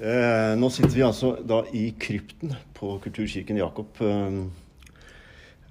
[0.00, 4.00] Eh, nå sitter vi altså da i krypten på Kulturkirken Jakob.
[4.00, 4.38] Eh,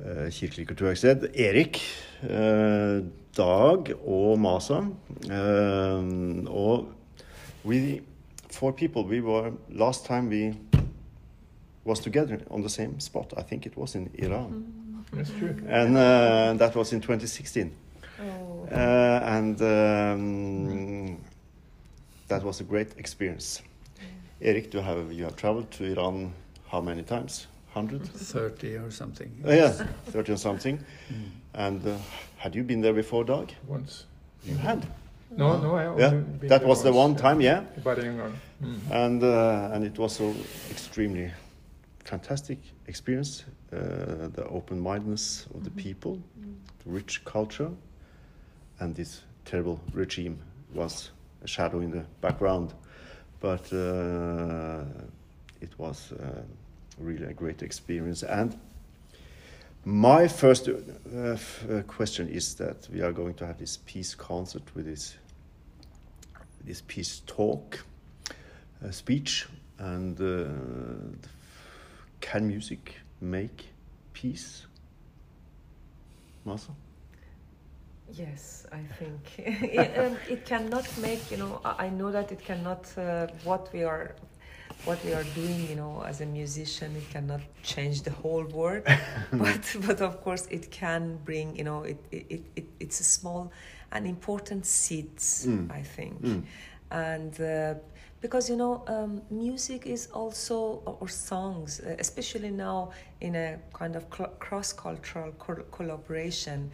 [0.05, 1.31] eh, kirkelig kulturverksted.
[1.33, 1.81] Erik,
[2.21, 3.01] eh,
[3.37, 4.83] Dag og Masa.
[5.25, 6.03] Eh,
[6.47, 6.91] og
[7.65, 8.01] we,
[8.51, 10.53] four people, we were Last time we
[11.83, 13.33] was together on the same spot.
[13.37, 14.65] I think it was in Iran.
[15.13, 15.55] That's true.
[15.67, 17.71] And uh, that was in 2016.
[18.19, 18.67] Oh.
[18.71, 21.17] Uh, and um,
[22.27, 23.61] that was a great experience.
[24.41, 26.33] Erik, you have you have traveled to Iran
[26.69, 27.47] how many times?
[27.73, 28.03] Hundred?
[28.03, 29.31] 30 or something.
[29.45, 29.69] Uh, yeah,
[30.07, 30.83] thirty or something.
[31.53, 31.97] And uh,
[32.37, 33.53] had you been there before, Dag?
[33.67, 34.05] Once.
[34.43, 34.85] You had.
[35.37, 37.63] No, no, I only Yeah, been that there was the one time, yeah.
[37.83, 38.33] Bara en gång.
[38.61, 38.91] Mm.
[38.91, 40.33] And uh, and it was so
[40.69, 41.31] extremely
[42.03, 43.45] fantastic experience.
[43.71, 46.19] Uh, the open-mindedness of the people,
[46.83, 47.71] the rich culture,
[48.79, 50.37] and this terrible regime
[50.73, 51.11] was
[51.43, 52.73] a shadow in the background.
[53.41, 54.85] But uh,
[55.59, 56.41] it was uh,
[56.97, 58.23] really a great experience.
[58.23, 58.57] And
[59.83, 60.73] my first uh,
[61.17, 65.15] uh, question is that we are going to have this peace concert with this
[66.63, 67.79] this peace talk
[68.85, 69.47] uh, speech
[69.79, 70.45] and uh,
[72.19, 73.65] can music make
[74.13, 74.67] peace
[76.45, 76.71] Mahsa?
[78.13, 81.61] Yes, I think it, um, it cannot make you know.
[81.63, 82.85] I know that it cannot.
[82.97, 84.15] Uh, what we are,
[84.83, 88.83] what we are doing, you know, as a musician, it cannot change the whole world.
[89.31, 91.55] but but of course, it can bring.
[91.55, 93.51] You know, it it, it it's a small
[93.91, 95.45] and important seeds.
[95.47, 95.71] Mm.
[95.71, 96.43] I think, Mm.
[96.91, 97.39] and.
[97.41, 97.75] Uh,
[98.21, 103.95] because you know, um, music is also, or songs, uh, especially now in a kind
[103.95, 106.69] of cl- cross-cultural co- collaboration,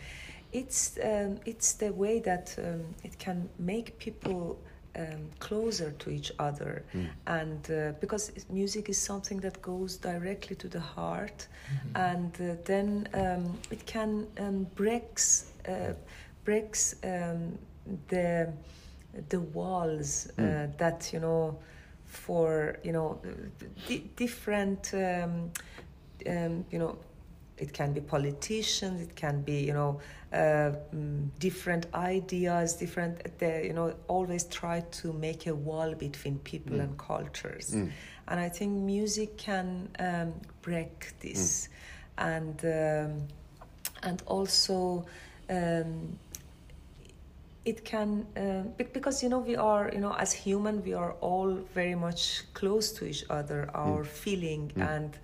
[0.51, 4.57] it's um, it's the way that um, it can make people
[4.97, 7.07] um, closer to each other, Mm.
[7.27, 11.47] and uh, because music is something that goes directly to the heart,
[11.95, 15.93] and uh, then um, it can um, breaks uh,
[16.45, 17.57] breaks um,
[18.07, 18.51] the
[19.29, 20.77] the walls uh, Mm.
[20.77, 21.57] that you know
[22.05, 23.19] for you know
[23.87, 25.51] di- different um,
[26.27, 26.97] um, you know
[27.57, 29.99] it can be politicians it can be you know
[30.33, 36.37] uh, mm, different ideas different they you know always try to make a wall between
[36.39, 36.83] people Mm.
[36.83, 37.89] and cultures Mm.
[38.27, 41.69] and i think music can um, break this
[42.17, 43.27] and um,
[44.03, 45.05] and also
[45.49, 46.17] um,
[47.65, 48.63] it can uh,
[48.93, 52.91] because you know we are you know as human we are all very much close
[52.91, 54.81] to each other our feeling Mm.
[54.95, 55.17] and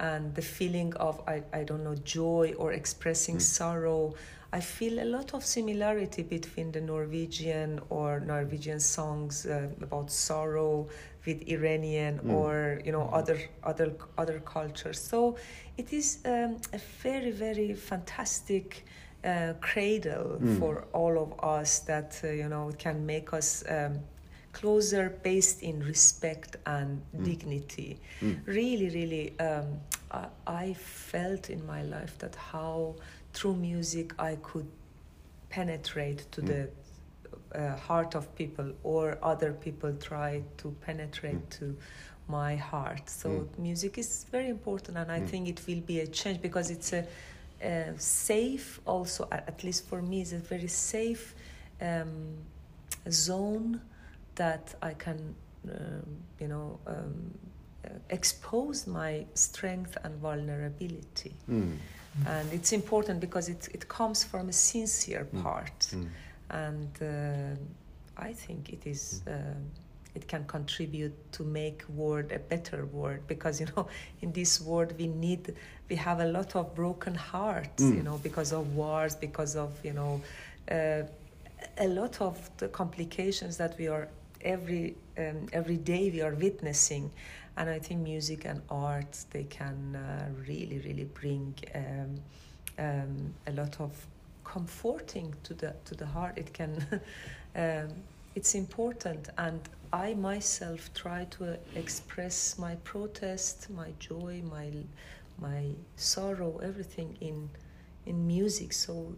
[0.00, 3.42] and the feeling of I, I don't know joy or expressing Mm.
[3.58, 4.14] sorrow
[4.52, 10.88] i feel a lot of similarity between the norwegian or norwegian songs uh, about sorrow
[11.26, 12.30] with iranian Mm.
[12.38, 13.38] or you know other
[13.70, 13.88] other
[14.22, 15.36] other cultures so
[15.76, 18.66] it is um, a very very fantastic
[19.24, 20.58] uh, cradle Mm.
[20.58, 21.30] for all of
[21.60, 23.94] us that uh, you know can make us um,
[24.52, 27.24] closer based in respect and Mm.
[27.24, 28.36] dignity Mm.
[28.46, 29.80] really really um,
[30.10, 30.26] I,
[30.64, 32.94] I felt in my life that how
[33.32, 34.66] through music i could
[35.48, 36.46] penetrate to Mm.
[36.46, 36.68] the
[37.54, 41.58] uh, heart of people or other people try to penetrate Mm.
[41.58, 41.76] to
[42.28, 43.58] my heart so Mm.
[43.58, 45.28] music is very important and i Mm.
[45.30, 47.02] think it will be a change because it's a
[47.62, 51.34] uh, safe also at least for me is a very safe
[51.80, 52.36] um,
[53.10, 53.80] zone
[54.44, 55.18] that i can
[55.74, 56.06] um,
[56.42, 57.14] you know um,
[57.84, 61.76] uh, expose my strength and vulnerability Mm.
[62.26, 65.42] and it's important because it, it comes from a sincere Mm.
[65.42, 66.08] part Mm.
[66.64, 69.62] and uh, i think it is um
[70.18, 73.86] it can contribute to make world a better world because you know
[74.22, 75.42] in this world we need
[75.90, 77.96] we have a lot of broken hearts Mm.
[77.98, 80.12] you know because of wars because of you know
[80.76, 81.02] uh,
[81.78, 84.08] a lot of the complications that we are
[84.42, 87.10] every um, every day we are witnessing.
[87.56, 92.20] And i think music and art they can uh, really really bring um,
[92.78, 93.92] um, a lot of
[94.44, 96.38] comforting to the to the heart.
[96.38, 96.72] It can
[97.56, 97.88] um,
[98.34, 99.28] it's important.
[99.38, 99.60] And
[99.92, 104.70] i myself try to uh, express my protest my joy my
[105.38, 107.50] my sorrow everything in
[108.06, 108.72] in music.
[108.72, 109.16] So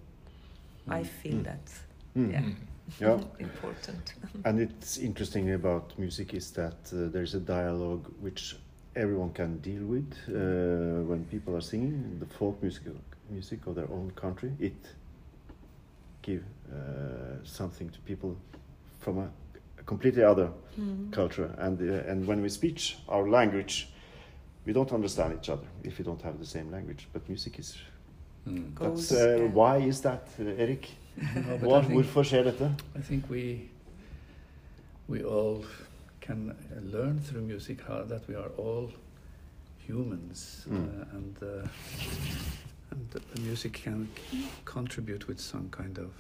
[0.88, 1.44] i feel Mm.
[1.44, 1.70] that
[2.17, 2.32] Mm.
[2.32, 2.41] Yeah.
[2.41, 2.55] Mm.
[3.00, 3.19] Yeah.
[3.38, 4.14] important
[4.44, 8.56] And it's interesting about music is that uh, there's a dialogue which
[8.94, 12.82] everyone can deal with uh, when people are singing the folk music
[13.31, 14.53] music of their own country.
[14.61, 14.75] It
[16.20, 18.37] give uh, something to people
[19.00, 19.29] from a,
[19.79, 20.50] a completely other
[21.11, 23.88] culture, and uh, and when we speak our language,
[24.67, 27.09] we don't understand each other if we don't have the same language.
[27.12, 27.76] But music is.
[28.49, 28.75] Mm.
[28.75, 29.49] Goes, That's, uh, yeah.
[29.50, 30.91] why is that, uh, Erik?
[31.17, 32.75] No, Hva, I think- hvorfor skjer dette?
[32.97, 33.69] I think we
[35.09, 35.64] we all
[36.20, 36.53] can
[36.93, 38.91] learn through music how that we are all
[39.88, 40.76] humans, Mm.
[40.76, 41.69] uh, and uh,
[42.91, 44.09] and the music can
[44.64, 46.11] contribute with some kind of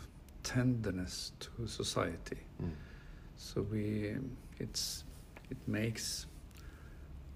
[0.42, 2.38] tenderness to society.
[2.60, 2.70] Mm.
[3.36, 4.16] So we
[4.58, 5.04] it's
[5.50, 6.26] it makes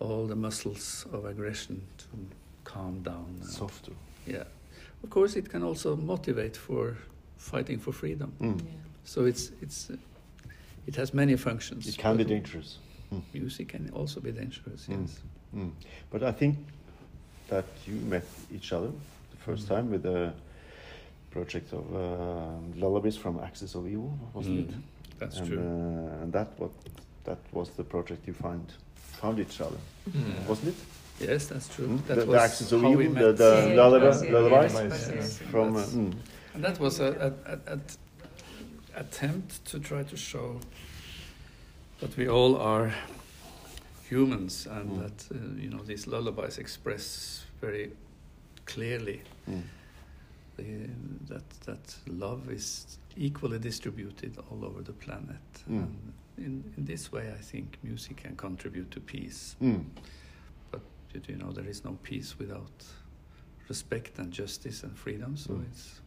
[0.00, 2.06] all the muscles of aggression to
[2.64, 3.40] calm down.
[3.42, 3.92] Softer.
[4.26, 4.44] yeah.
[5.04, 6.96] Of course, it can also motivate for
[7.36, 8.32] fighting for freedom.
[8.40, 8.58] Mm.
[8.60, 8.66] Yeah.
[9.04, 9.96] So it's it's uh,
[10.86, 11.86] it has many functions.
[11.86, 12.78] It can be but dangerous.
[13.32, 14.86] Music can also be dangerous.
[14.88, 15.00] Mm.
[15.00, 15.20] Yes.
[15.54, 15.70] Mm.
[16.10, 16.56] But I think
[17.48, 18.24] that you met
[18.54, 18.90] each other
[19.30, 19.68] the first Mm.
[19.68, 20.32] time with the
[21.30, 24.70] project of uh, lullabies from Axis of Evil, wasn't it?
[24.70, 24.82] Mm.
[25.18, 25.58] That's and, true.
[25.58, 26.70] Uh, and that what
[27.24, 28.64] that was the project you find
[29.20, 29.78] found each other,
[30.10, 30.46] Mm.
[30.48, 30.74] wasn't it?
[31.28, 31.86] Yes, that's true.
[31.88, 32.06] Mm.
[32.06, 34.74] That The- the Axis of Evil, the- the Yeah, it lullaby- yeah, lullabies?
[34.74, 35.50] yes, yes, Yeah.
[35.50, 36.12] From uh, mm,
[36.56, 37.34] And that was an
[38.94, 40.58] attempt to try to show
[42.00, 42.94] that we all are
[44.08, 44.98] humans and Mm.
[45.02, 47.90] that uh, you know these lullabies express very
[48.64, 49.20] clearly
[49.50, 49.62] mm,
[50.56, 50.88] the,
[51.28, 55.64] that that love is equally distributed all over the planet.
[55.68, 55.78] Mm.
[55.82, 59.56] And in, in this way, I think music can contribute to peace.
[59.60, 59.84] mm,
[60.70, 60.80] But
[61.28, 62.84] you, know, there is no peace without
[63.68, 65.36] respect and justice and freedom.
[65.36, 65.64] So Mm.
[65.70, 66.00] it's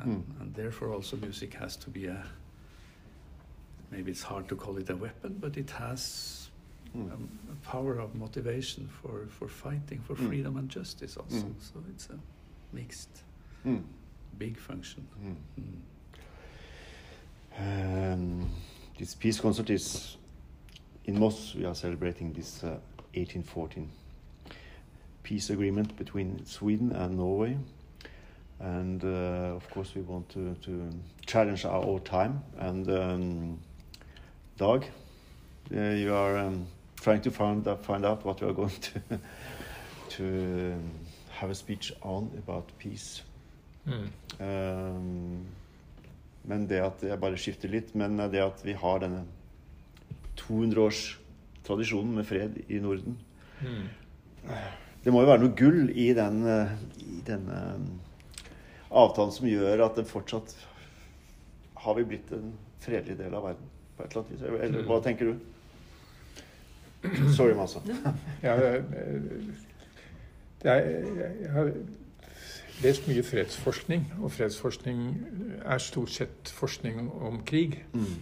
[0.00, 0.40] and, Mm.
[0.40, 2.24] and therefore also music has to be a.
[3.90, 6.50] Maybe it's hard to call it a weapon, but it has
[6.96, 7.12] mm.
[7.12, 10.26] um, a power of motivation for, for fighting for Mm.
[10.28, 11.46] freedom and justice also.
[11.46, 11.54] Mm.
[11.60, 12.18] So it's a
[12.72, 13.22] mixed,
[13.64, 13.82] Mm,
[14.38, 15.06] big function.
[15.22, 15.36] mm.
[15.60, 15.80] Mm.
[17.56, 18.50] Um,
[18.98, 20.16] this peace concert is
[21.04, 21.54] in Moss.
[21.54, 22.78] We are celebrating this uh,
[23.14, 23.88] 1814
[25.22, 27.56] peace agreement between Sweden and Norway,
[28.60, 30.90] and uh, of course we want to, to
[31.26, 32.42] challenge our own time.
[32.58, 33.58] And um,
[34.56, 34.84] Dag,
[35.74, 36.66] uh, you are um,
[37.00, 39.20] trying to find out, find out what you are going to
[40.16, 40.24] to
[40.74, 40.90] um,
[41.30, 43.22] have a speech on about peace.
[43.86, 44.08] Mm.
[44.40, 45.46] Um,
[46.44, 49.24] men det at Jeg bare skifter litt, men det at vi har denne
[50.40, 53.18] 200-årstradisjonen med fred i Norden
[53.60, 53.84] mm.
[55.04, 57.86] Det må jo være noe gull i den eh, i denne um,
[58.94, 60.54] avtalen som gjør at det fortsatt
[61.84, 62.52] har vi blitt en
[62.84, 64.46] fredelig del av verden på et eller annet vis.
[64.66, 65.34] Eller hva tenker du?
[67.36, 67.82] Sorry, Masa.
[68.42, 68.56] Ja,
[70.64, 70.86] det er,
[71.42, 71.70] jeg har
[72.82, 75.02] lest mye fredsforskning, og fredsforskning
[75.60, 77.82] er stort sett forskning om krig.
[77.92, 78.16] Mm.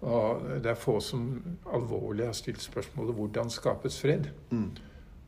[0.00, 4.30] Og det er få som alvorlig har stilt spørsmålet hvordan skapes fred.
[4.50, 4.70] Mm.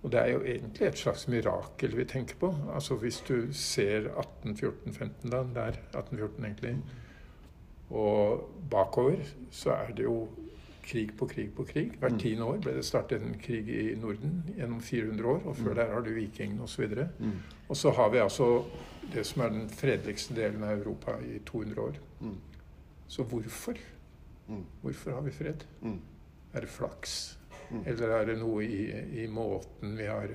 [0.02, 2.54] Og det er jo egentlig et slags mirakel vi tenker på.
[2.74, 6.76] Altså Hvis du ser 1814-15, da, der 1814 egentlig,
[7.90, 9.16] og bakover,
[9.50, 10.28] så er det jo
[10.82, 11.86] krig på krig på krig.
[11.92, 11.98] Mm.
[11.98, 15.68] Hvert tiende år ble det startet en krig i Norden gjennom 400 år, og før
[15.70, 15.74] Mm.
[15.76, 16.82] der har du vikingene osv.
[16.82, 17.32] Og, Mm.
[17.68, 18.64] og så har vi altså
[19.14, 21.92] det som er den fredeligste delen av Europa i 200 år.
[22.20, 22.36] Mm.
[23.08, 23.74] Så hvorfor?
[24.48, 24.64] Mm.
[24.82, 25.64] Hvorfor har vi fred?
[25.82, 26.00] Mm.
[26.54, 27.38] Er det flaks?
[27.72, 27.82] Mm.
[27.86, 28.82] Eller er det noe i,
[29.22, 30.28] i måten vi har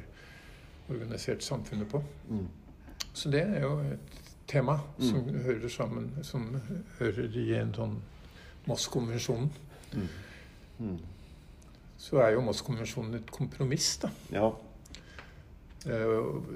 [0.89, 2.01] organisert samfunnet på?
[2.29, 2.47] Mm.
[3.13, 5.41] Så det er jo et tema som Mm.
[5.43, 6.61] hører sammen, som
[6.99, 7.97] hører i en sånn
[8.67, 9.51] Moss-konvensjonen.
[9.93, 10.07] Mm.
[10.79, 10.97] Mm.
[11.97, 14.09] Så er jo Moss-konvensjonen et kompromiss, da.
[14.31, 14.49] Ja.
[15.85, 16.05] eh,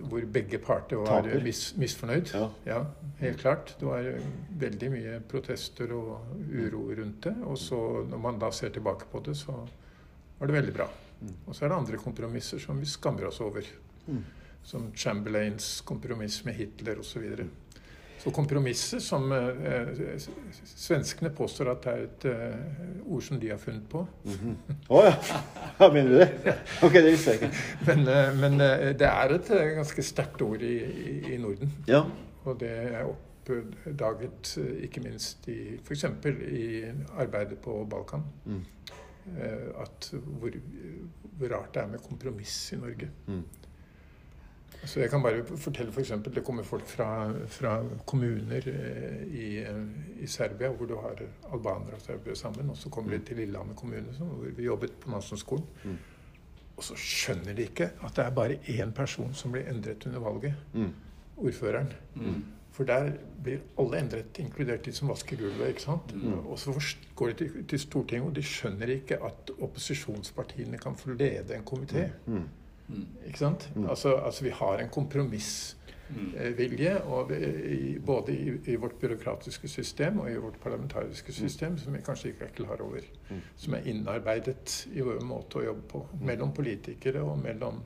[0.09, 1.43] Hvor begge parter var Taper.
[1.43, 2.33] mis, misfornøyd.
[2.33, 2.49] ja.
[2.65, 2.83] Ja,
[3.19, 3.75] helt klart.
[3.79, 4.11] Det var
[4.59, 7.35] veldig mye protester og uro rundt det.
[7.43, 9.53] Og så når man da ser tilbake på det, så
[10.41, 10.87] var det veldig bra.
[11.21, 11.33] Mm.
[11.45, 13.65] Og så er det andre kompromisser som vi skammer oss over.
[14.07, 14.23] Mm.
[14.65, 17.27] Som Chamberlains kompromiss med Hitler osv.
[17.37, 17.45] Så,
[18.23, 19.91] så kompromisset, som eh,
[20.65, 24.01] Svenskene påstår at det er et eh, ord som de har funnet på.
[24.89, 25.13] Å ja!
[25.77, 25.91] ja!
[25.93, 26.55] Mener du det?
[26.81, 27.51] Ok, det visste jeg ikke.
[27.91, 31.73] Men, eh, men eh, det er et eh, ganske sterkt ord i, i, i Norden.
[31.89, 32.01] Ja.
[32.47, 34.55] Og det er oppdaget
[34.87, 36.09] ikke minst i f.eks.
[36.49, 36.65] i
[37.21, 38.25] arbeidet på Balkan.
[38.49, 38.65] Mm.
[39.37, 40.55] Eh, At hvor,
[41.37, 43.09] hvor rart det er med kompromiss i Norge.
[43.27, 43.43] Mm.
[44.85, 46.09] Så jeg kan bare fortelle f.eks.
[46.09, 47.09] For det kommer folk fra,
[47.53, 47.73] fra
[48.09, 49.49] kommuner eh, i,
[50.23, 51.21] i Serbia hvor du har
[51.53, 52.69] albanere og serbere sammen.
[52.69, 55.67] Og så kommer de til Lillehammer kommune, hvor vi jobbet på Nansenskolen.
[55.83, 55.99] Mm.
[56.77, 60.23] Og så skjønner de ikke at det er bare én person som blir endret under
[60.23, 60.57] valget.
[60.73, 60.89] Mm.
[61.37, 61.93] Ordføreren.
[62.71, 62.75] Mm.
[62.75, 63.11] For der
[63.43, 65.67] blir alle endret, inkludert de som vasker gulvet.
[65.69, 66.13] ikke sant?
[66.15, 66.47] Mm.
[66.47, 66.71] Og så
[67.15, 71.63] går de til, til Stortinget, og de skjønner ikke at opposisjonspartiene kan få lede en
[71.67, 72.07] komité.
[72.25, 72.43] Mm.
[72.87, 73.05] Mm.
[73.27, 73.69] Ikke sant?
[73.75, 73.89] Mm.
[73.89, 75.75] Altså, altså vi har en kompromissvilje,
[76.99, 77.11] Mm.
[77.11, 81.99] og vi- både i, i vårt byråkratiske system og i vårt parlamentariske system, som vi
[82.05, 82.99] kanskje ikke er klar over.
[83.29, 83.35] Mm.
[83.55, 86.05] Som er innarbeidet i vår måte å jobbe på.
[86.21, 87.81] Mellom politikere og mellom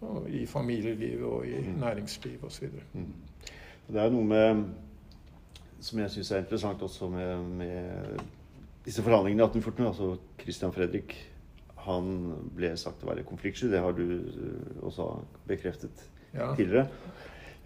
[0.00, 1.78] og i familielivet og i Mm.
[1.80, 2.68] næringsliv osv.
[3.86, 4.64] Det er noe med
[5.86, 8.20] som jeg syns er interessant også med, med
[8.86, 9.86] disse forhandlingene i 1814.
[9.86, 10.08] Altså
[10.40, 11.14] Christian Fredrik
[11.86, 12.08] han
[12.56, 13.68] ble sagt å være konfliktsky.
[13.70, 15.12] Det har du eh, også
[15.46, 16.02] bekreftet
[16.34, 16.48] Ja.
[16.58, 16.88] tidligere.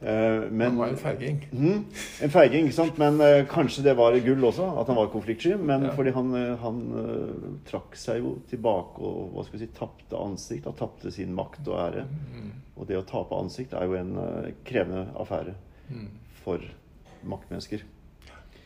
[0.03, 1.39] Eh, men Han var en feiging.
[1.53, 1.87] Mm,
[2.27, 2.99] en feiging, ikke sant?
[3.01, 5.55] Men eh, kanskje det var gull også, at han var konfliktsky.
[5.57, 5.95] Men Ja.
[5.97, 6.83] fordi han, han
[7.71, 10.69] trakk seg jo tilbake og hva skal vi si, tapte ansikt.
[10.69, 12.05] Han tapte sin makt og ære.
[12.05, 12.53] Mm.
[12.77, 14.13] Og det å tape ansikt er jo en
[14.69, 15.57] krevende affære.
[16.45, 16.61] For
[17.25, 17.83] maktmennesker.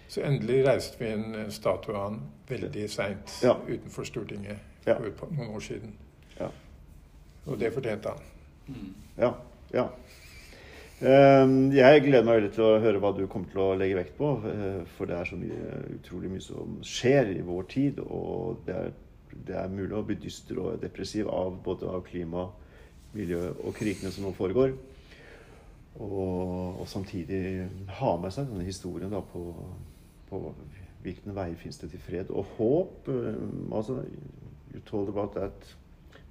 [0.08, 3.56] Så endelig reiste vi en statue av han veldig seint Ja.
[3.66, 4.94] utenfor Stortinget Ja.
[5.16, 5.92] for noen år siden.
[6.38, 6.50] Ja.
[7.46, 8.18] Og det fortjente han.
[8.68, 8.94] Mm.
[9.18, 9.32] Ja.
[9.72, 9.88] ja.
[11.00, 14.16] Eh, Jeg gleder meg veldig til å høre hva du kommer til å legge vekt
[14.18, 14.30] på.
[14.46, 17.98] eh, For det er så mye, utrolig mye som skjer i vår tid.
[18.00, 18.92] Og det er,
[19.46, 22.50] det er mulig å bli dyster og depressiv av både av klima,
[23.14, 24.72] miljø og krigene som nå foregår.
[25.94, 29.42] Og, og samtidig ha med seg denne historien da på,
[30.30, 30.40] på
[31.04, 33.08] hvilken veier finnes det til fred og håp.
[33.08, 33.36] eh,
[33.76, 34.00] Altså,
[34.74, 35.76] you told about that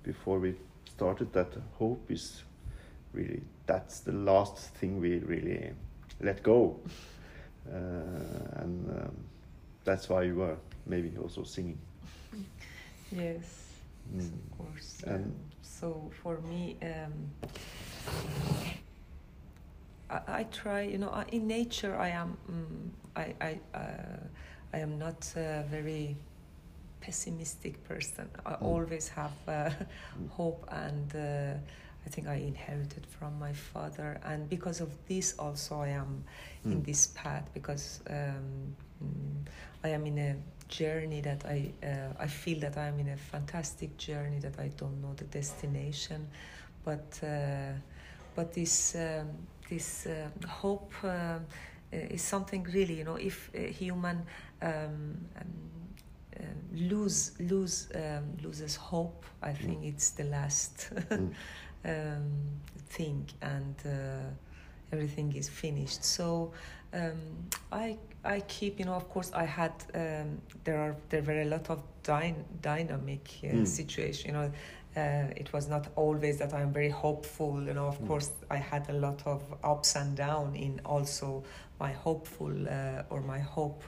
[0.03, 0.53] before we
[0.85, 2.45] started, that hope is
[3.13, 3.39] really
[3.69, 5.71] that's the last thing we really
[6.19, 6.79] let go.
[7.65, 9.15] Uh, and um,
[9.85, 11.77] that's why you were maybe also singing.
[13.11, 13.59] Yes,
[14.11, 14.19] Mm.
[14.19, 15.03] of course.
[15.07, 17.13] And- Um, so for me, um,
[20.13, 20.81] I, I try.
[20.83, 22.37] You know, I, in nature, I am.
[22.51, 24.19] Mm, I I uh,
[24.73, 26.15] I am not a very
[27.01, 28.29] pessimistic person.
[28.45, 28.61] I Mm.
[28.65, 29.69] always have uh,
[30.37, 31.57] hope, and uh,
[32.05, 34.19] I think I inherited from my father.
[34.23, 36.23] And because of this, also, I am
[36.65, 36.85] in Mm.
[36.85, 39.47] this path because um, mm,
[39.83, 40.35] I am in a
[40.69, 44.69] journey that I uh, I feel that I am in a fantastic journey that I
[44.77, 46.27] don't know the destination,
[46.85, 47.73] but uh,
[48.35, 49.27] but this um,
[49.69, 51.39] this uh, hope uh,
[51.91, 54.17] is something really you know if a human
[54.61, 55.45] um, um,
[56.39, 56.43] uh,
[56.75, 61.33] lose lose um, loses hope, I think it's the last Mm.
[61.85, 62.23] um,
[62.89, 64.29] thing and uh,
[64.91, 66.03] everything is finished.
[66.03, 66.51] So
[66.93, 67.19] um,
[67.71, 71.45] I I keep you know of course I had um, there are there were a
[71.45, 73.67] lot of dy- dynamic uh, Mm.
[73.67, 74.27] situation.
[74.27, 74.51] You know,
[74.95, 77.61] uh, it was not always that I'm very hopeful.
[77.63, 78.07] You know, of Mm.
[78.07, 81.43] course I had a lot of ups and downs in also
[81.79, 83.83] my hopeful uh, or my hope,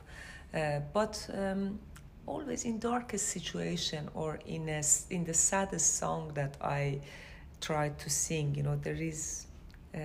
[0.53, 1.29] uh, but.
[1.33, 1.79] Um,
[2.27, 4.81] always in darkest situation or in a
[5.12, 7.00] in the saddest song that I
[7.62, 9.45] try to sing, you know, there is
[9.93, 10.00] uh,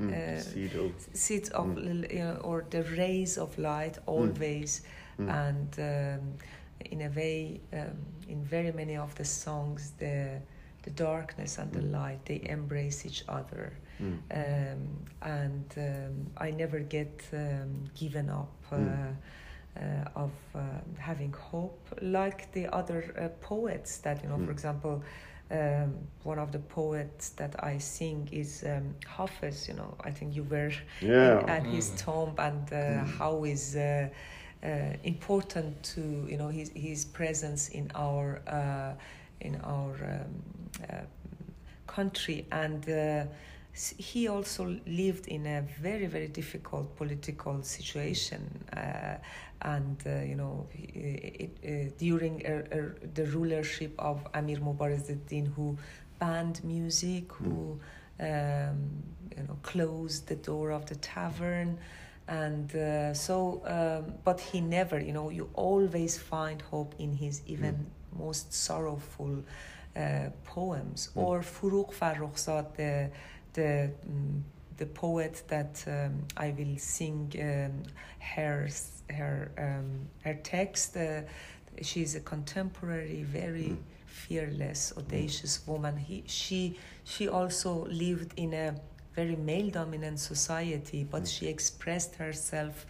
[0.00, 0.12] Mm.
[0.12, 2.10] Uh, Seed of, seeds of Mm.
[2.12, 4.82] you know, or the rays of light always,
[5.18, 5.28] Mm.
[5.28, 6.34] and um,
[6.86, 7.96] in a way, um,
[8.28, 10.40] in very many of the songs, the
[10.82, 11.92] the darkness and the Mm.
[11.92, 14.18] light they embrace each other, mm.
[14.32, 14.88] um,
[15.22, 18.52] and um, I never get um, given up.
[18.72, 18.96] Uh, Mm.
[19.76, 20.58] uh, of uh,
[20.98, 24.52] having hope, like the other uh, poets that you know, for Mm.
[24.52, 25.02] example,
[25.50, 29.68] um, one of the poets that I sing is um, Hafiz.
[29.68, 31.40] You know, I think you were Yeah.
[31.40, 32.04] in- at his Mm.
[32.04, 33.18] tomb, and uh, Mm.
[33.18, 34.08] how is uh,
[35.04, 38.92] important to you know his his presence in our uh,
[39.40, 41.02] in our um, uh,
[41.86, 42.88] country and.
[42.88, 43.24] Uh,
[43.96, 48.42] he also lived in a very very difficult political situation
[48.76, 49.14] uh,
[49.62, 55.08] and uh, you know it, it, uh, during uh, uh, the rulership of Amir Mubariz
[55.54, 55.76] who
[56.18, 57.78] banned music who
[58.18, 58.90] um,
[59.36, 61.78] you know closed the door of the tavern
[62.30, 67.42] and uh, so um, but he never you know you always find hope in his
[67.46, 67.86] even
[68.18, 69.42] most sorrowful
[69.96, 71.22] uh, poems Mm.
[71.22, 73.10] or Forough Farrokhzad the
[73.52, 74.42] the mm,
[74.76, 77.82] the poet that um, I will sing um,
[78.34, 78.68] her
[79.10, 80.96] her um, her text.
[80.96, 81.22] Uh,
[81.82, 83.78] she's a contemporary, very Mm.
[84.06, 85.96] fearless, audacious woman.
[85.96, 88.74] He she she also lived in a
[89.14, 91.28] very male-dominant society, but Mm.
[91.38, 92.86] she expressed herself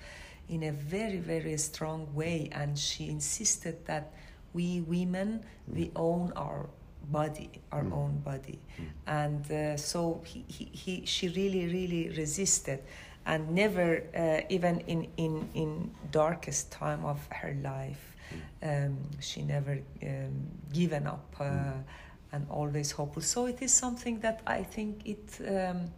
[0.48, 4.12] in a very very strong way, and she insisted that
[4.52, 6.68] we women we own our
[7.10, 7.92] body, our Mm.
[7.92, 8.86] own body Mm.
[9.06, 12.80] and uh, so he, he, he she really really resisted
[13.26, 18.16] and never, uh, even in, in, in darkest time of her life,
[18.62, 21.44] um, she never um, given up uh,
[22.32, 23.22] and always hopeful.
[23.22, 25.90] So it is something that I think it um,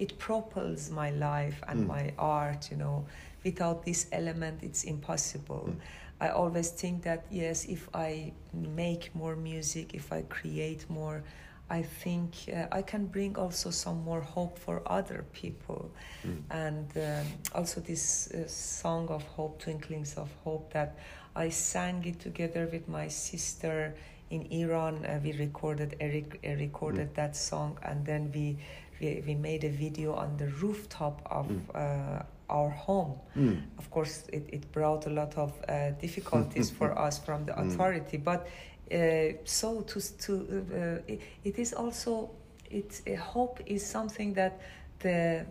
[0.00, 1.86] it propels my life and Mm.
[1.96, 2.70] my art.
[2.70, 3.04] You know,
[3.44, 5.64] without this element, it's impossible.
[5.68, 5.80] Mm.
[6.26, 11.22] I always think that yes, if I make more music, if I create more,
[11.70, 15.90] I think uh, I can bring also some more hope for other people.
[16.26, 16.42] Mm.
[16.50, 20.98] And um, also this uh, song of hope, Twinklings of Hope, that
[21.36, 23.94] I sang it together with my sister
[24.30, 25.04] in Iran.
[25.06, 28.58] Uh, we recorded, Erik uh, recorded that song, and then we,
[29.00, 31.60] we we made a video on the rooftop of Mm.
[31.74, 33.14] uh, our home.
[33.36, 33.62] Mm.
[33.78, 37.66] Of course, it, it brought a lot of uh, difficulties for us from the Mm.
[37.66, 38.46] authority, but
[38.92, 42.30] uh, so to to uh, it, it is also
[42.70, 44.52] it's a hope is something that
[45.00, 45.44] the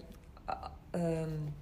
[0.49, 0.53] uh,
[0.93, 1.53] um,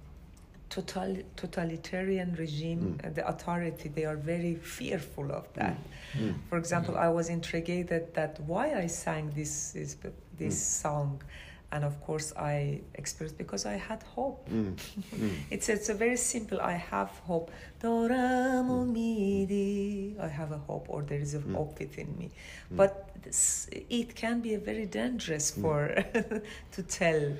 [0.70, 3.06] total totalitarian regime, Mm.
[3.06, 5.76] uh, the authority, they are very fearful of that.
[6.18, 6.34] Mm.
[6.48, 9.96] For example, I was intrigued that why I sang this this,
[10.38, 10.82] this Mm.
[10.82, 11.22] song,
[11.70, 14.48] and of course i experienced because i had hope.
[14.48, 14.74] Mm.
[15.14, 15.30] Mm.
[15.50, 17.50] it's it's a very simple i have hope.
[17.82, 20.20] Doram mm.
[20.20, 21.54] i have a hope or there is a mm.
[21.54, 22.30] hope within me.
[22.72, 22.76] Mm.
[22.76, 25.94] But this, it can be a very dangerous for
[26.72, 27.32] to tell.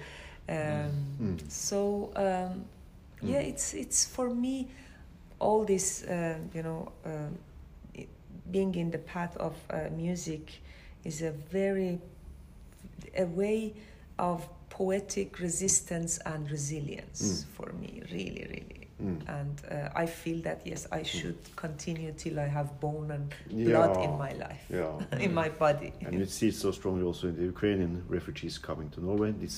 [0.48, 2.64] Um, so um,
[3.22, 4.68] yeah it's it's for me
[5.38, 7.38] all this uh, you know um,
[7.94, 8.08] it,
[8.50, 10.60] being in the path of uh, music
[11.04, 11.98] is a very
[13.16, 13.74] a way
[14.18, 17.44] of poetic resistance and resilience Mm.
[17.56, 19.20] for me really really Mm.
[19.38, 23.26] and uh, i feel that yes i should continue till i have bone and
[23.68, 25.20] blood in my life Yeah.
[25.26, 28.88] in my body And you see it so strongly also in the Ukrainian refugees coming
[28.94, 29.56] to Norway, this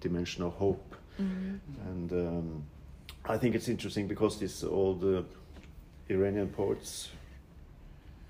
[0.00, 0.86] dimension of hope.
[1.18, 1.60] Mhm.
[1.88, 2.46] And um,
[3.34, 5.16] I think it's interesting because this all the
[6.14, 6.90] Iranian poets,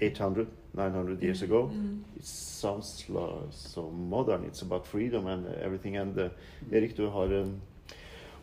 [0.00, 2.02] 800, 900 years ago, Mm.
[2.16, 4.44] it sounds like so modern.
[4.44, 5.96] It's about freedom and everything.
[5.96, 6.28] And uh,
[6.72, 7.54] Erik, du har um,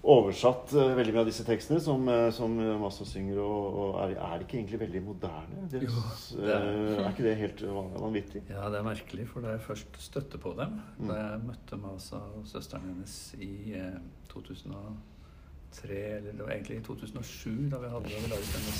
[0.04, 4.16] oversatt uh, veldig mye av disse tekstene som, uh, som Masso synger, og, og er,
[4.20, 5.68] er det ikke egentlig veldig moderne?
[5.72, 6.04] Det, Jo,
[6.42, 6.68] det er.
[6.68, 7.64] uh, er ikke det helt
[8.02, 8.42] vanvittig?
[8.50, 11.08] Ja, det er merkelig, for da jeg først støtte på dem, Mm.
[11.08, 13.98] da jeg møtte Masa og søsteren hennes i eh,
[14.34, 18.76] 2003, eller det var egentlig i 2007, da vi hadde laget denne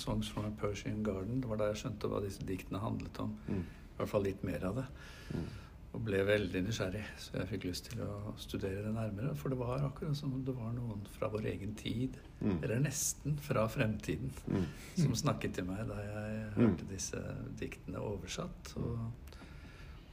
[0.00, 3.34] Songs from a Persian Garden, det var da jeg skjønte hva disse diktene handlet om.
[3.48, 3.64] Mm.
[3.64, 4.86] I hvert fall litt mer av det.
[5.34, 5.48] Mm.
[5.90, 9.32] Og ble veldig nysgjerrig, så jeg fikk lyst til å studere det nærmere.
[9.36, 12.62] For det var akkurat som om det var noen fra vår egen tid, Mm.
[12.62, 14.64] eller nesten fra fremtiden, Mm.
[14.96, 16.70] som snakket til meg da jeg Mm.
[16.70, 17.20] hørte disse
[17.58, 18.72] diktene oversatt.
[18.76, 18.98] Og,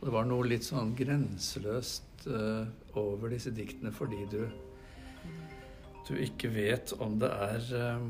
[0.02, 4.50] og det var noe litt sånn grenseløst uh, over disse diktene fordi du
[6.08, 8.04] du ikke vet om det er eh,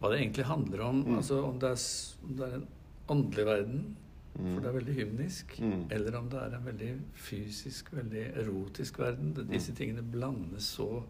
[0.00, 1.02] Hva det egentlig handler om.
[1.04, 1.16] Mm.
[1.16, 1.82] Altså om det, er,
[2.24, 2.68] om det er en
[3.08, 3.96] åndelig verden,
[4.38, 4.54] Mm.
[4.54, 5.86] for det er veldig hymnisk, Mm.
[5.90, 9.34] eller om det er en veldig fysisk, veldig erotisk verden.
[9.34, 9.76] Det- Disse Mm.
[9.76, 11.02] tingene blandes så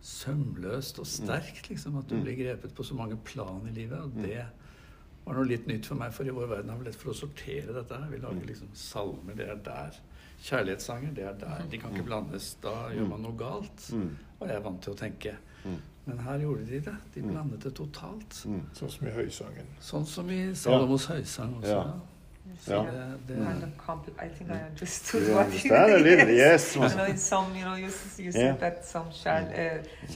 [0.00, 2.22] sømløst og sterkt, liksom, at du Mm.
[2.24, 3.98] blir grepet på så mange plan i livet.
[3.98, 4.22] Og Mm.
[4.22, 4.46] det
[5.26, 7.14] var noe litt nytt for meg, for i vår verden har vi lett for å
[7.14, 8.08] sortere dette her.
[8.10, 8.46] Vi lager Mm.
[8.46, 9.90] liksom salmer, det er der.
[10.42, 11.64] Kjærlighetssanger, det er der.
[11.70, 12.06] De kan ikke Mm.
[12.06, 12.54] blandes.
[12.60, 13.76] Da gjør man noe galt.
[13.92, 14.16] Mm.
[14.40, 15.36] Og jeg er vant til å tenke.
[16.06, 16.14] Mm.
[16.16, 16.96] Men her gjorde de det.
[17.14, 17.30] De Mm.
[17.30, 18.44] blandet det totalt.
[18.46, 18.62] Mm.
[18.74, 19.66] Sånn som i Høysangen.
[19.80, 21.68] Sånn som i Salomos høysang også.
[21.70, 21.84] Ja.
[22.60, 22.78] So Ja.
[22.82, 26.76] Det, det, kind of compli- I think I understood You what understand a little, yes.
[26.76, 27.88] you know, in some, you know, you,
[28.18, 28.32] you Yeah.
[28.32, 29.48] said that some child,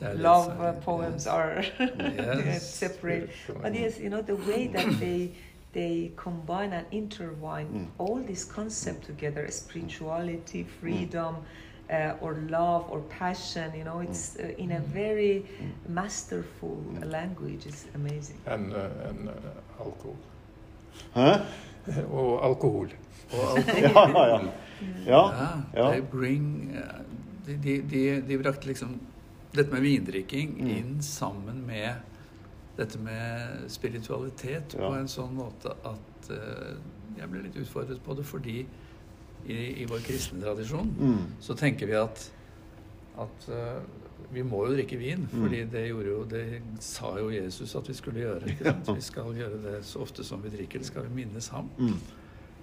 [0.03, 1.27] uh, love uh, poems yes.
[1.27, 1.65] are
[2.45, 2.75] Yes.
[2.79, 3.31] separate.
[3.63, 5.31] But yes, you know, the way that they
[5.73, 7.87] they combine and intertwine Mm.
[7.99, 11.35] all this concept together, spirituality, freedom,
[11.91, 15.43] uh, or love or passion, you know, it's uh, in a very
[15.89, 17.67] masterful language.
[17.67, 18.37] It's amazing.
[18.47, 20.17] And, uh, and uh, alkohol.
[21.15, 21.41] Hæ?
[22.19, 22.89] Og alkohol.
[23.33, 23.89] Og alkohol.
[23.97, 24.41] Ja, ja, ja.
[25.07, 25.53] Ja.
[25.75, 26.83] Ja, they bring eh,
[27.47, 29.01] de, de, de, de brakte liksom
[29.55, 30.69] dette med vindrikking Mm.
[30.71, 31.95] inn sammen med
[32.77, 34.89] dette med spiritualitet Ja.
[34.89, 36.77] på en sånn måte at eh,
[37.19, 38.67] jeg ble litt utfordret på det fordi
[39.49, 41.27] i, i vår kristne tradisjon Mm.
[41.41, 42.31] så tenker vi at,
[43.19, 43.81] at uh,
[44.33, 45.43] vi må jo drikke vin, Mm.
[45.43, 48.49] fordi det gjorde jo Det sa jo Jesus at vi skulle gjøre.
[48.51, 48.97] Ikke sant?
[48.97, 50.79] Vi skal gjøre det så ofte som vi drikker.
[50.79, 51.71] Det skal vi minnes ham.
[51.79, 51.95] Mm.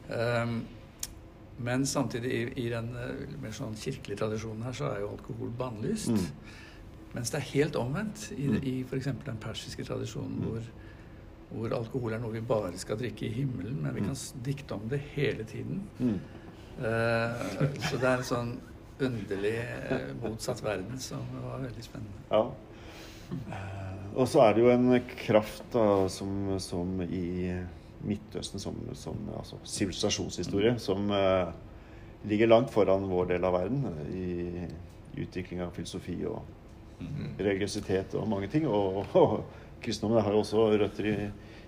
[0.10, 0.63] Um,
[1.58, 5.50] men samtidig, i, i den eh, mer sånn kirkelige tradisjonen her, så er jo alkohol
[5.58, 6.10] bannlyst.
[6.12, 6.26] Mm.
[7.15, 8.58] Mens det er helt omvendt i, Mm.
[8.63, 9.06] i f.eks.
[9.26, 10.43] den persiske tradisjonen, Mm.
[10.50, 10.62] hvor,
[11.56, 14.08] hvor alkohol er noe vi bare skal drikke i himmelen, men vi Mm.
[14.08, 15.82] kan dikte om det hele tiden.
[16.79, 17.45] Eh,
[17.88, 18.51] så det er en sånn
[19.05, 22.25] underlig eh, motsatt verden, som var veldig spennende.
[22.31, 22.43] Ja.
[23.51, 27.55] Eh, og så er det jo en kraft da, som, som i
[28.05, 31.49] Midtøsten som, som altså, sivilisasjonshistorie som uh,
[32.29, 33.81] ligger langt foran vår del av verden
[34.13, 34.27] i,
[35.17, 36.43] i utvikling av filosofi og
[36.99, 37.35] Mm.
[37.39, 38.67] religiøsitet og mange ting.
[38.67, 39.43] Og, og
[39.83, 41.15] kristendommen har jo også røtter i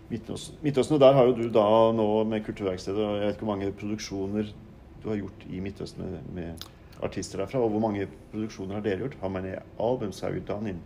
[0.10, 0.56] Midtøsten.
[0.63, 0.96] Midtøsten.
[0.96, 3.72] Og der har jo du da nå med Kulturverkstedet og jeg vet ikke hvor mange
[3.82, 4.54] produksjoner
[5.08, 6.63] du har gjort i Midtøsten med, med
[7.04, 7.60] artister derfra.
[7.63, 9.13] Og hvor mange produksjoner har dere gjort?
[9.22, 10.82] How many albums have you done in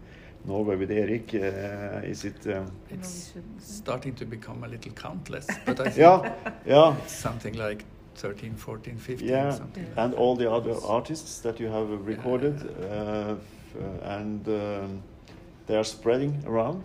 [0.46, 1.34] Norway with Erik?
[1.34, 6.34] Uh, is it uh, It's starting to become a little countless, but I think Yeah,
[6.68, 6.96] yeah.
[7.04, 9.86] it's something like 13, 14, 15, Yeah, something.
[9.86, 13.36] like and all the other artists that you have recorded, yeah.
[13.80, 15.02] uh, and um,
[15.68, 16.84] they are spreading around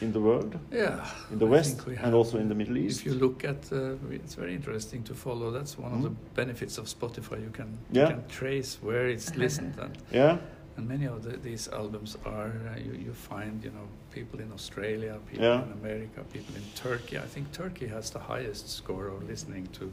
[0.00, 3.00] in the world, Yeah, in the I West, we and also in the Middle East.
[3.00, 5.50] If you look at, uh, it's very interesting to follow.
[5.50, 6.16] That's one of the Mm.
[6.34, 7.40] benefits of Spotify.
[7.42, 8.02] You can Yeah.
[8.08, 10.38] you can trace where it's listened, and, Yeah,
[10.76, 14.52] and many of the, these albums are uh, you, you find you know people in
[14.52, 15.62] Australia, people Yeah.
[15.64, 17.16] in America, people in Turkey.
[17.18, 19.92] I think Turkey has the highest score of listening to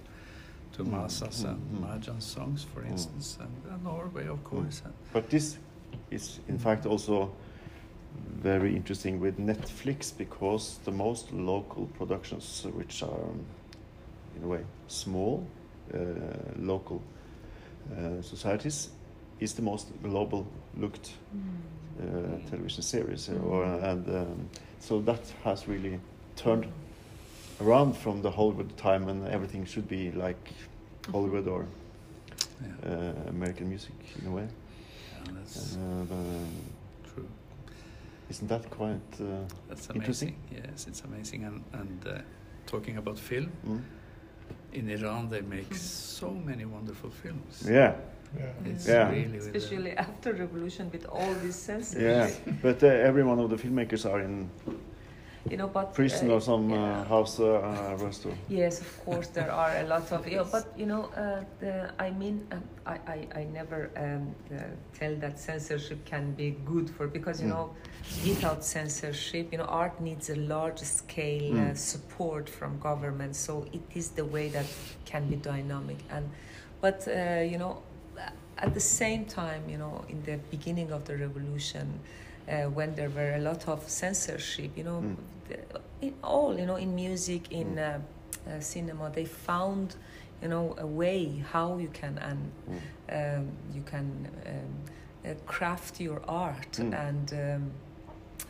[0.77, 1.81] to Mm, Mahsa's mm, and mm.
[1.87, 2.91] Marjan's songs, for Mm.
[2.91, 4.81] instance, and, and Norway, of course.
[4.85, 5.57] and- but this
[6.11, 7.31] is in fact also
[8.41, 13.45] very interesting with Netflix because the most local productions, which are um,
[14.37, 15.45] in a way small,
[15.93, 15.97] uh,
[16.57, 17.01] local
[17.91, 18.89] uh, societies,
[19.39, 20.45] is the most global
[20.77, 21.13] looked
[21.99, 24.49] uh, television series, uh, or, and um,
[24.79, 25.99] so that has really
[26.35, 26.67] turned
[27.61, 30.51] around from the Hollywood time, and everything should be like
[31.11, 31.65] Hollywood or
[32.61, 34.47] yeah, uh, American music in a way.
[34.47, 36.51] yeah, that's Uh, but, um,
[37.13, 37.27] true.
[38.29, 39.25] Isn't that quite uh,
[39.69, 40.35] That's Interesting.
[40.51, 40.69] amazing.
[40.71, 41.43] Yes, it's amazing.
[41.43, 42.21] And, and uh,
[42.65, 43.81] talking about film, mm?
[44.73, 47.63] in Iran they make so many wonderful films.
[47.67, 47.93] yeah,
[48.37, 48.51] Yeah.
[48.71, 49.09] It's Yeah.
[49.09, 52.01] really the- Especially after revolution with all these senses.
[52.01, 52.29] yeah?
[52.61, 54.49] But uh, every one of the filmmakers are in
[55.49, 58.25] You know, but prison uh, or some uh, house uh, arrest.
[58.49, 60.27] Yes, of course, there are a lot of.
[60.27, 64.63] Yeah, but you know, uh, the, I mean, um, I, I, I never um, uh,
[64.97, 67.51] tell that censorship can be good for because you Mm.
[67.51, 67.69] know,
[68.25, 71.77] without censorship, you know, art needs a large scale uh, Mm.
[71.77, 73.35] support from government.
[73.35, 74.65] So it is the way that
[75.05, 76.29] can be dynamic and,
[76.81, 77.83] but uh, you know,
[78.57, 81.99] at the same time, you know, in the beginning of the revolution.
[82.47, 85.15] Uh, when there were a lot of censorship, you know, Mm.
[86.01, 87.79] In all, you know, in music, in Mm.
[87.79, 89.95] uh, uh, cinema, they found,
[90.41, 93.37] you know, a way how you can and Mm.
[93.37, 96.93] um, you can um, uh, craft your art, Mm.
[97.07, 97.71] and um,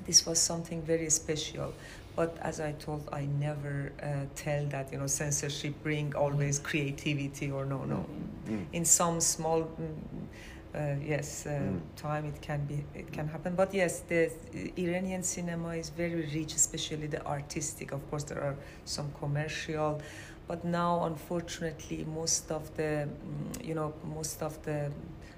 [0.05, 1.73] this was something very special.
[2.15, 7.51] But as I told, I never uh, tell that you know censorship bring always creativity
[7.51, 8.05] or no, no.
[8.47, 8.65] Mm.
[8.73, 9.67] In some small.
[10.75, 11.79] Uh, yes, uh, Mm.
[11.95, 13.55] time it can be it can happen.
[13.55, 14.29] But yes, the
[14.77, 17.91] Iranian cinema is very rich, especially the artistic.
[17.93, 20.01] Of course, there are some commercial,
[20.47, 24.91] but now unfortunately, most of the mm, you know most of the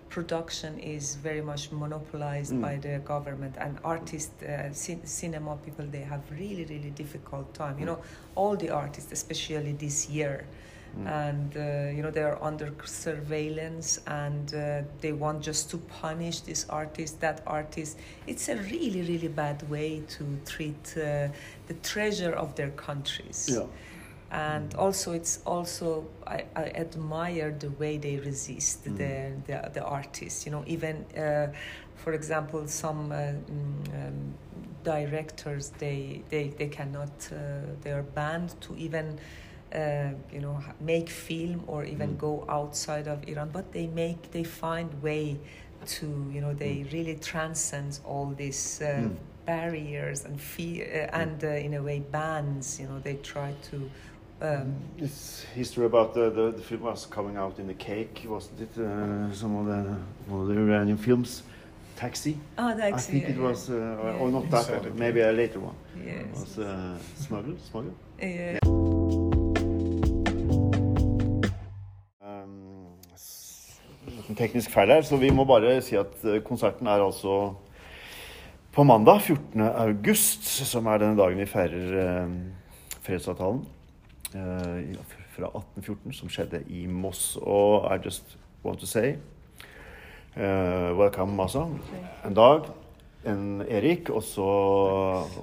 [0.09, 2.61] production is very much monopolized Mm.
[2.61, 7.75] by the government and artists uh, cin- cinema people they have really really difficult time
[7.79, 7.89] you Mm.
[7.91, 7.99] know
[8.35, 10.45] all the artists especially this year
[10.97, 11.07] Mm.
[11.07, 16.39] and uh, you know they are under surveillance and uh, they want just to punish
[16.41, 21.27] this artist that artist it's a really really bad way to treat uh,
[21.67, 23.67] the treasure of their countries Yeah.
[24.31, 28.97] and also it's also I, I admire the way they resist Mm.
[28.97, 29.13] the,
[29.47, 31.47] the the artists you know even uh,
[31.95, 34.33] for example some uh, mm, um,
[34.83, 37.37] directors they they, they cannot uh,
[37.81, 39.19] they are banned to even
[39.75, 42.17] uh, you know make film or even Mm.
[42.17, 45.37] go outside of Iran but they make they find way
[45.85, 46.93] to you know they Mm.
[46.93, 49.15] really transcend all these uh, Mm.
[49.45, 53.77] barriers and fear uh, and uh, in a way bans you know they try to
[54.41, 58.61] um, This history about the, the, the film was coming out in the cake, wasn't
[58.61, 58.77] it?
[58.77, 59.95] Uh, some of the
[60.31, 61.41] one of the Iranian films,
[61.95, 62.37] Taxi.
[62.59, 65.31] oh I think yeah, it was, uh, or- or not that Inside one, maybe a
[65.31, 65.75] later one.
[66.05, 66.21] yes.
[66.21, 67.55] It was uh, Smuggle.
[67.71, 67.93] Smuggle.
[68.21, 68.59] Yeah.
[68.65, 68.76] Um,
[74.27, 77.53] liten teknisk feil her, så vi må bare si at eh, konserten er altså
[78.75, 79.61] på mandag 14.
[79.61, 82.33] august, som er denne dagen vi feirer eh,
[83.05, 83.63] fredsavtalen
[84.35, 84.97] eh,
[85.31, 87.37] fra 1814, som skjedde i Moss.
[87.39, 89.15] Og I just want to say
[90.35, 91.63] uh, welcome, Masa,
[92.25, 92.67] En Dag,
[93.23, 94.09] and Erik.
[94.09, 94.43] Also,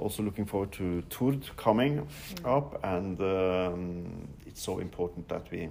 [0.02, 2.00] also looking forward to Tord coming
[2.44, 5.70] up, and um, it's so important that we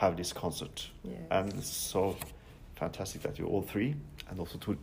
[0.00, 1.14] have this concert Yes.
[1.30, 2.16] and it's so
[2.76, 3.94] fantastic that you all three
[4.30, 4.78] and also to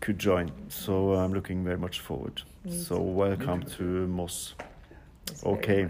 [0.00, 0.50] could join.
[0.68, 2.42] So I'm looking very much forward.
[2.64, 3.02] Me so too.
[3.02, 4.54] welcome to Moss.
[5.44, 5.88] Okay,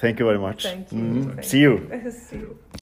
[0.00, 0.62] thank you very much.
[0.72, 0.98] Thank you.
[0.98, 1.34] Mhm.
[1.34, 2.10] Thank See you.
[2.12, 2.58] See you.